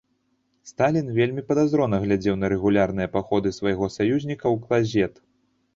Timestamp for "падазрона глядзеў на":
1.49-2.49